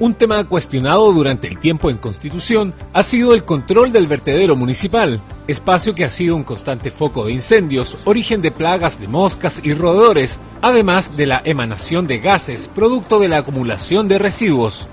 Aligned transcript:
Un 0.00 0.14
tema 0.14 0.44
cuestionado 0.44 1.12
durante 1.12 1.48
el 1.48 1.58
tiempo 1.58 1.90
en 1.90 1.96
Constitución 1.96 2.72
ha 2.92 3.02
sido 3.02 3.34
el 3.34 3.44
control 3.44 3.90
del 3.90 4.06
vertedero 4.06 4.54
municipal, 4.54 5.20
espacio 5.48 5.92
que 5.92 6.04
ha 6.04 6.08
sido 6.08 6.36
un 6.36 6.44
constante 6.44 6.92
foco 6.92 7.24
de 7.24 7.32
incendios, 7.32 7.98
origen 8.04 8.40
de 8.40 8.52
plagas 8.52 9.00
de 9.00 9.08
moscas 9.08 9.60
y 9.64 9.74
roedores, 9.74 10.38
además 10.62 11.16
de 11.16 11.26
la 11.26 11.42
emanación 11.44 12.06
de 12.06 12.20
gases 12.20 12.68
producto 12.68 13.18
de 13.18 13.26
la 13.26 13.38
acumulación 13.38 14.06
de 14.06 14.18
residuos. 14.18 14.86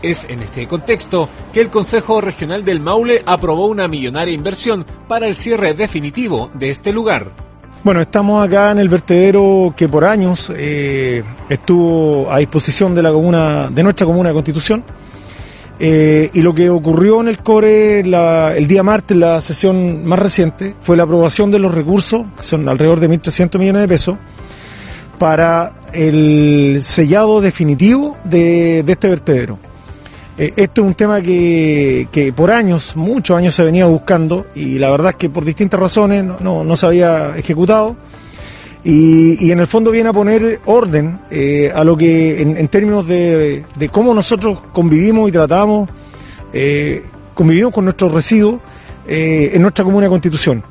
Es 0.00 0.24
en 0.30 0.40
este 0.40 0.66
contexto 0.66 1.28
que 1.52 1.60
el 1.60 1.68
Consejo 1.68 2.22
Regional 2.22 2.64
del 2.64 2.80
Maule 2.80 3.22
aprobó 3.26 3.66
una 3.66 3.88
millonaria 3.88 4.32
inversión 4.32 4.86
para 5.06 5.26
el 5.26 5.36
cierre 5.36 5.74
definitivo 5.74 6.50
de 6.54 6.70
este 6.70 6.92
lugar. 6.94 7.45
Bueno, 7.86 8.00
estamos 8.00 8.44
acá 8.44 8.72
en 8.72 8.80
el 8.80 8.88
vertedero 8.88 9.72
que 9.76 9.88
por 9.88 10.04
años 10.04 10.52
eh, 10.56 11.22
estuvo 11.48 12.28
a 12.28 12.38
disposición 12.38 12.96
de 12.96 13.00
la 13.00 13.12
comuna, 13.12 13.70
de 13.70 13.80
nuestra 13.84 14.04
comuna 14.04 14.30
de 14.30 14.34
Constitución. 14.34 14.82
Eh, 15.78 16.28
y 16.34 16.42
lo 16.42 16.52
que 16.52 16.68
ocurrió 16.68 17.20
en 17.20 17.28
el 17.28 17.38
CORE 17.38 18.00
el 18.00 18.66
día 18.66 18.82
martes, 18.82 19.16
la 19.16 19.40
sesión 19.40 20.04
más 20.04 20.18
reciente, 20.18 20.74
fue 20.80 20.96
la 20.96 21.04
aprobación 21.04 21.52
de 21.52 21.60
los 21.60 21.72
recursos, 21.72 22.24
que 22.36 22.42
son 22.42 22.68
alrededor 22.68 22.98
de 22.98 23.08
1.300 23.08 23.56
millones 23.56 23.82
de 23.82 23.86
pesos, 23.86 24.16
para 25.20 25.74
el 25.92 26.78
sellado 26.82 27.40
definitivo 27.40 28.16
de 28.24 28.80
este 28.80 29.08
vertedero. 29.08 29.60
Eh, 30.38 30.52
esto 30.56 30.82
es 30.82 30.86
un 30.86 30.94
tema 30.94 31.20
que, 31.22 32.32
por 32.36 32.50
años, 32.50 32.94
muchos 32.94 33.36
años 33.36 33.54
se 33.54 33.64
venía 33.64 33.86
buscando 33.86 34.46
y 34.54 34.78
la 34.78 34.90
verdad 34.90 35.10
es 35.10 35.16
que 35.16 35.30
por 35.30 35.44
distintas 35.44 35.80
razones 35.80 36.24
no, 36.24 36.76
se 36.76 36.86
había 36.86 37.36
ejecutado. 37.36 37.96
Y, 38.84 39.50
en 39.50 39.58
el 39.58 39.66
fondo 39.66 39.90
viene 39.90 40.10
a 40.10 40.12
poner 40.12 40.60
orden 40.66 41.18
eh, 41.30 41.72
a 41.74 41.82
lo 41.82 41.96
que 41.96 42.40
en, 42.40 42.68
términos 42.68 43.06
de, 43.06 43.64
cómo 43.90 44.14
nosotros 44.14 44.62
convivimos 44.72 45.28
y 45.28 45.32
tratamos, 45.32 45.88
eh, 46.52 47.02
convivimos 47.34 47.72
con 47.72 47.84
nuestros 47.84 48.12
residuos 48.12 48.60
en 49.08 49.62
nuestra 49.62 49.84
comuna 49.84 50.06
de 50.06 50.10
Constitución. 50.10 50.62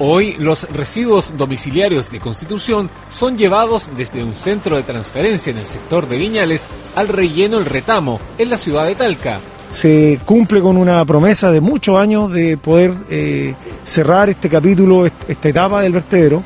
Hoy 0.00 0.36
los 0.38 0.62
residuos 0.70 1.36
domiciliarios 1.36 2.08
de 2.08 2.20
Constitución 2.20 2.88
son 3.10 3.36
llevados 3.36 3.90
desde 3.96 4.22
un 4.22 4.32
centro 4.32 4.76
de 4.76 4.84
transferencia 4.84 5.50
en 5.50 5.58
el 5.58 5.66
sector 5.66 6.08
de 6.08 6.16
Viñales 6.16 6.68
al 6.94 7.08
relleno 7.08 7.58
El 7.58 7.64
Retamo, 7.64 8.20
en 8.38 8.48
la 8.48 8.56
ciudad 8.56 8.86
de 8.86 8.94
Talca. 8.94 9.40
Se 9.72 10.20
cumple 10.24 10.60
con 10.60 10.76
una 10.76 11.04
promesa 11.04 11.50
de 11.50 11.60
muchos 11.60 11.98
años 11.98 12.32
de 12.32 12.56
poder 12.56 12.94
eh, 13.10 13.56
cerrar 13.84 14.28
este 14.28 14.48
capítulo, 14.48 15.04
esta 15.04 15.48
etapa 15.48 15.82
del 15.82 15.92
vertedero, 15.92 16.44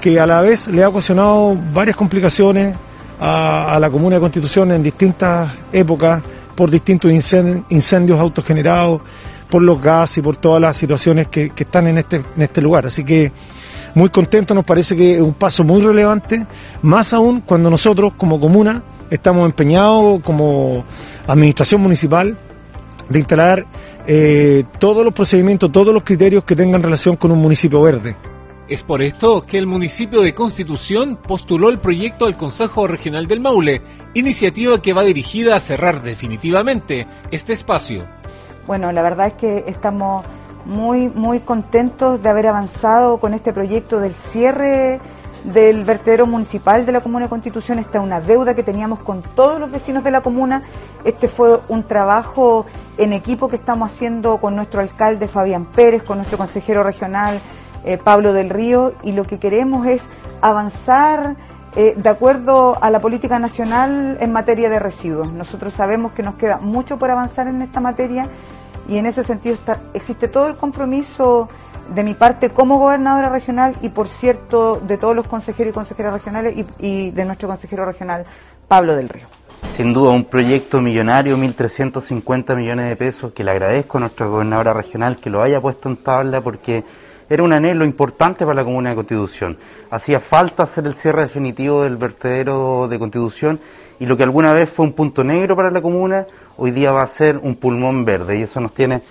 que 0.00 0.20
a 0.20 0.26
la 0.26 0.40
vez 0.40 0.68
le 0.68 0.84
ha 0.84 0.88
ocasionado 0.88 1.58
varias 1.74 1.96
complicaciones 1.96 2.76
a, 3.18 3.78
la 3.80 3.90
Comuna 3.90 4.16
de 4.16 4.20
Constitución 4.20 4.70
en 4.70 4.80
distintas 4.80 5.52
épocas 5.72 6.22
por 6.54 6.70
distintos 6.70 7.10
incendios 7.10 8.20
autogenerados 8.20 9.02
por 9.52 9.60
los 9.60 9.82
gases 9.82 10.16
y 10.16 10.22
por 10.22 10.38
todas 10.38 10.62
las 10.62 10.78
situaciones 10.78 11.28
que, 11.28 11.52
están 11.54 11.86
en 11.86 11.98
este, 11.98 12.16
en 12.16 12.40
este 12.40 12.62
lugar. 12.62 12.86
Así 12.86 13.04
que 13.04 13.30
muy 13.94 14.08
contento, 14.08 14.54
nos 14.54 14.64
parece 14.64 14.96
que 14.96 15.16
es 15.16 15.20
un 15.20 15.34
paso 15.34 15.62
muy 15.62 15.82
relevante, 15.82 16.46
más 16.80 17.12
aún 17.12 17.42
cuando 17.42 17.68
nosotros 17.68 18.14
como 18.16 18.40
comuna 18.40 18.82
estamos 19.10 19.44
empeñados 19.44 20.22
como 20.22 20.84
administración 21.26 21.82
municipal 21.82 22.34
de 23.10 23.18
instalar 23.18 23.66
eh, 24.06 24.64
todos 24.78 25.04
los 25.04 25.12
procedimientos, 25.12 25.70
todos 25.70 25.92
los 25.92 26.02
criterios 26.02 26.44
que 26.44 26.56
tengan 26.56 26.82
relación 26.82 27.16
con 27.16 27.30
un 27.30 27.38
municipio 27.38 27.82
verde. 27.82 28.16
Es 28.68 28.82
por 28.82 29.02
esto 29.02 29.44
que 29.44 29.58
el 29.58 29.66
municipio 29.66 30.22
de 30.22 30.32
Constitución 30.32 31.18
postuló 31.18 31.68
el 31.68 31.78
proyecto 31.78 32.24
al 32.24 32.38
Consejo 32.38 32.86
Regional 32.86 33.26
del 33.26 33.40
Maule, 33.40 33.82
iniciativa 34.14 34.80
que 34.80 34.94
va 34.94 35.02
dirigida 35.02 35.56
a 35.56 35.60
cerrar 35.60 36.02
definitivamente 36.02 37.06
este 37.30 37.52
espacio. 37.52 38.21
Bueno, 38.66 38.92
la 38.92 39.02
verdad 39.02 39.28
es 39.28 39.32
que 39.34 39.64
estamos 39.66 40.24
muy, 40.64 41.08
muy 41.08 41.40
contentos 41.40 42.22
de 42.22 42.28
haber 42.28 42.46
avanzado 42.46 43.18
con 43.18 43.34
este 43.34 43.52
proyecto 43.52 43.98
del 43.98 44.14
cierre 44.14 45.00
del 45.44 45.84
vertedero 45.84 46.28
municipal 46.28 46.86
de 46.86 46.92
la 46.92 47.00
Comuna 47.00 47.24
de 47.24 47.30
Constitución. 47.30 47.80
Esta 47.80 47.98
es 47.98 48.04
una 48.04 48.20
deuda 48.20 48.54
que 48.54 48.62
teníamos 48.62 49.00
con 49.00 49.22
todos 49.22 49.58
los 49.58 49.72
vecinos 49.72 50.04
de 50.04 50.12
la 50.12 50.20
comuna. 50.20 50.62
Este 51.04 51.26
fue 51.26 51.60
un 51.68 51.82
trabajo 51.82 52.66
en 52.96 53.12
equipo 53.12 53.48
que 53.48 53.56
estamos 53.56 53.90
haciendo 53.90 54.38
con 54.38 54.54
nuestro 54.54 54.80
alcalde 54.80 55.26
Fabián 55.26 55.64
Pérez, 55.64 56.04
con 56.04 56.18
nuestro 56.18 56.38
consejero 56.38 56.84
regional 56.84 57.40
eh, 57.84 57.98
Pablo 57.98 58.32
del 58.32 58.50
Río, 58.50 58.92
y 59.02 59.10
lo 59.10 59.24
que 59.24 59.40
queremos 59.40 59.86
es 59.88 60.02
avanzar 60.40 61.34
eh, 61.74 61.94
de 61.96 62.08
acuerdo 62.08 62.76
a 62.80 62.90
la 62.90 63.00
política 63.00 63.38
nacional 63.38 64.18
en 64.20 64.30
materia 64.30 64.68
de 64.68 64.78
residuos. 64.78 65.32
Nosotros 65.32 65.72
sabemos 65.72 66.12
que 66.12 66.22
nos 66.22 66.34
queda 66.34 66.58
mucho 66.58 66.98
por 66.98 67.10
avanzar 67.10 67.48
en 67.48 67.62
esta 67.62 67.80
materia 67.80 68.28
y 68.88 68.96
en 68.96 69.06
ese 69.06 69.24
sentido 69.24 69.54
está, 69.54 69.80
existe 69.94 70.28
todo 70.28 70.48
el 70.48 70.56
compromiso 70.56 71.48
de 71.94 72.02
mi 72.02 72.14
parte 72.14 72.50
como 72.50 72.78
gobernadora 72.78 73.28
regional 73.28 73.76
y 73.82 73.88
por 73.88 74.08
cierto 74.08 74.80
de 74.80 74.98
todos 74.98 75.16
los 75.16 75.26
consejeros 75.26 75.72
y 75.72 75.74
consejeras 75.74 76.12
regionales 76.12 76.54
y, 76.78 77.10
de 77.10 77.24
nuestro 77.24 77.48
consejero 77.48 77.84
regional 77.84 78.24
Pablo 78.68 78.96
del 78.96 79.08
Río. 79.08 79.26
Sin 79.76 79.92
duda 79.92 80.10
un 80.10 80.24
proyecto 80.24 80.80
millonario, 80.80 81.36
1.350 81.36 82.56
millones 82.56 82.88
de 82.88 82.96
pesos, 82.96 83.32
que 83.32 83.42
le 83.42 83.52
agradezco 83.52 83.98
a 83.98 84.02
nuestra 84.02 84.26
gobernadora 84.26 84.72
regional 84.72 85.16
que 85.16 85.30
lo 85.30 85.42
haya 85.42 85.60
puesto 85.60 85.88
en 85.88 85.96
tabla 85.96 86.40
porque 86.40 86.84
era 87.28 87.42
un 87.42 87.52
anhelo 87.52 87.84
importante 87.84 88.44
para 88.44 88.56
la 88.56 88.64
Comuna 88.64 88.90
de 88.90 88.96
Constitución. 88.96 89.58
Hacía 89.90 90.20
falta 90.20 90.64
hacer 90.64 90.86
el 90.86 90.94
cierre 90.94 91.22
definitivo 91.22 91.82
del 91.82 91.96
vertedero 91.96 92.88
de 92.88 92.98
Constitución 92.98 93.60
y 93.98 94.06
lo 94.06 94.16
que 94.16 94.24
alguna 94.24 94.52
vez 94.52 94.70
fue 94.70 94.86
un 94.86 94.92
punto 94.92 95.22
negro 95.22 95.54
para 95.54 95.70
la 95.70 95.80
comuna, 95.80 96.26
hoy 96.56 96.72
día 96.72 96.92
va 96.92 97.02
a 97.02 97.06
ser 97.06 97.38
un 97.38 97.56
pulmón 97.56 98.04
verde 98.04 98.38
y 98.38 98.42
eso 98.42 98.60
nos 98.60 98.74
tiene 98.74 99.02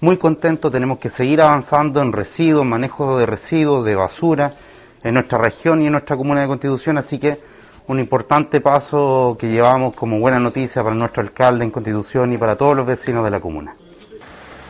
muy 0.00 0.18
contentos. 0.18 0.70
Tenemos 0.70 0.98
que 0.98 1.08
seguir 1.08 1.40
avanzando 1.40 2.02
en 2.02 2.12
residuos, 2.12 2.66
manejo 2.66 3.18
de 3.18 3.26
residuos, 3.26 3.84
de 3.84 3.94
basura 3.94 4.54
en 5.02 5.14
nuestra 5.14 5.38
región 5.38 5.82
y 5.82 5.86
en 5.86 5.92
nuestra 5.92 6.16
comuna 6.16 6.42
de 6.42 6.48
Constitución, 6.48 6.98
así 6.98 7.18
que 7.18 7.38
un 7.86 8.00
importante 8.00 8.60
paso 8.60 9.36
que 9.38 9.48
llevamos 9.48 9.94
como 9.94 10.18
buena 10.18 10.38
noticia 10.38 10.82
para 10.82 10.94
nuestro 10.94 11.22
alcalde 11.22 11.64
en 11.64 11.70
Constitución 11.70 12.32
y 12.32 12.38
para 12.38 12.56
todos 12.56 12.76
los 12.76 12.86
vecinos 12.86 13.24
de 13.24 13.30
la 13.30 13.40
comuna. 13.40 13.76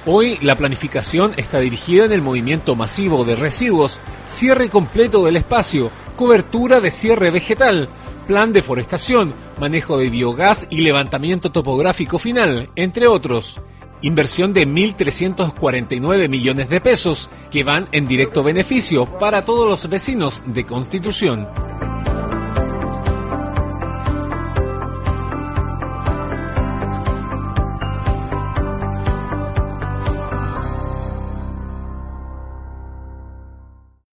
Hoy 0.06 0.38
la 0.42 0.56
planificación 0.56 1.32
está 1.38 1.60
dirigida 1.60 2.04
en 2.04 2.12
el 2.12 2.20
movimiento 2.20 2.76
masivo 2.76 3.24
de 3.24 3.36
residuos, 3.36 4.00
cierre 4.26 4.68
completo 4.68 5.24
del 5.24 5.36
espacio, 5.36 5.90
cobertura 6.14 6.80
de 6.80 6.90
cierre 6.90 7.30
vegetal, 7.30 7.88
plan 8.26 8.52
de 8.52 8.60
forestación, 8.60 9.32
manejo 9.58 9.96
de 9.96 10.10
biogás 10.10 10.66
y 10.68 10.82
levantamiento 10.82 11.52
topográfico 11.52 12.18
final, 12.18 12.68
entre 12.76 13.06
otros. 13.06 13.62
Inversión 14.02 14.52
de 14.52 14.68
1.349 14.68 16.28
millones 16.28 16.68
de 16.68 16.82
pesos 16.82 17.30
que 17.50 17.64
van 17.64 17.88
en 17.92 18.06
directo 18.06 18.42
beneficio 18.42 19.06
para 19.06 19.40
todos 19.40 19.66
los 19.66 19.88
vecinos 19.88 20.42
de 20.46 20.66
Constitución. 20.66 21.48